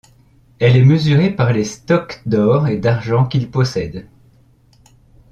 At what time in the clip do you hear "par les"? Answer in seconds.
1.29-1.63